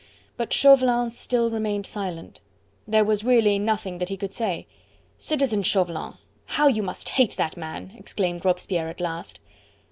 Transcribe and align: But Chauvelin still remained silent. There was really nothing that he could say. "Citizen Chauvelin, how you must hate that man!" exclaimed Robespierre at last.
But 0.35 0.51
Chauvelin 0.51 1.11
still 1.11 1.51
remained 1.51 1.85
silent. 1.85 2.41
There 2.87 3.05
was 3.05 3.23
really 3.23 3.59
nothing 3.59 3.99
that 3.99 4.09
he 4.09 4.17
could 4.17 4.33
say. 4.33 4.65
"Citizen 5.19 5.61
Chauvelin, 5.61 6.15
how 6.45 6.65
you 6.67 6.81
must 6.81 7.07
hate 7.09 7.37
that 7.37 7.55
man!" 7.55 7.93
exclaimed 7.95 8.43
Robespierre 8.43 8.89
at 8.89 8.99
last. 8.99 9.39